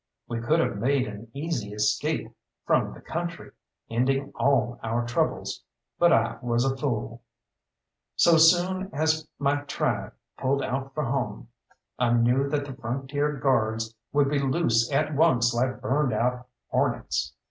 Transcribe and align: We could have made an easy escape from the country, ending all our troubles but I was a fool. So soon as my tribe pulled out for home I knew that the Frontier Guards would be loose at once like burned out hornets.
We 0.27 0.41
could 0.41 0.59
have 0.59 0.77
made 0.79 1.07
an 1.07 1.29
easy 1.31 1.73
escape 1.73 2.33
from 2.65 2.91
the 2.95 3.01
country, 3.01 3.51
ending 3.87 4.31
all 4.33 4.79
our 4.81 5.05
troubles 5.05 5.61
but 5.99 6.11
I 6.11 6.39
was 6.41 6.65
a 6.65 6.75
fool. 6.75 7.21
So 8.15 8.37
soon 8.37 8.89
as 8.93 9.27
my 9.37 9.57
tribe 9.65 10.13
pulled 10.39 10.63
out 10.63 10.95
for 10.95 11.03
home 11.05 11.49
I 11.99 12.13
knew 12.13 12.49
that 12.49 12.65
the 12.65 12.73
Frontier 12.73 13.33
Guards 13.33 13.93
would 14.11 14.27
be 14.31 14.39
loose 14.39 14.91
at 14.91 15.13
once 15.13 15.53
like 15.53 15.81
burned 15.81 16.13
out 16.13 16.47
hornets. 16.69 17.35